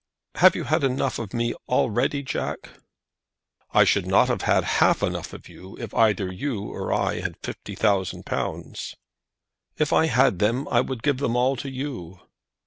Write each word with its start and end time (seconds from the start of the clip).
"Have 0.33 0.55
you 0.55 0.63
had 0.63 0.83
enough 0.83 1.19
of 1.19 1.31
me 1.31 1.53
already, 1.69 2.23
Jack?" 2.23 2.69
"I 3.69 3.83
should 3.83 4.07
not 4.07 4.29
have 4.29 4.41
had 4.41 4.63
half 4.81 5.03
enough 5.03 5.31
of 5.31 5.47
you 5.47 5.77
if 5.77 5.93
either 5.93 6.33
you 6.33 6.63
or 6.63 6.91
I 6.91 7.19
had 7.19 7.37
fifty 7.43 7.75
thousand 7.75 8.25
pounds." 8.25 8.95
"If 9.77 9.93
I 9.93 10.07
had 10.07 10.39
them 10.39 10.67
I 10.69 10.81
would 10.81 11.03
give 11.03 11.17
them 11.19 11.35
all 11.35 11.55
to 11.57 11.69
you." 11.69 12.19